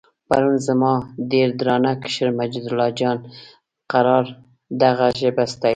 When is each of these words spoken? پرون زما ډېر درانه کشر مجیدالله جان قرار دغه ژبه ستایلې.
پرون 0.27 0.55
زما 0.67 0.93
ډېر 1.31 1.47
درانه 1.59 1.91
کشر 2.03 2.29
مجیدالله 2.39 2.89
جان 2.99 3.17
قرار 3.91 4.25
دغه 4.81 5.07
ژبه 5.19 5.43
ستایلې. 5.53 5.69